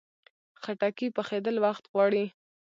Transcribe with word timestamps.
خټکی 0.61 1.07
پخېدل 1.17 1.55
وخت 1.65 1.83
غواړي. 1.91 2.25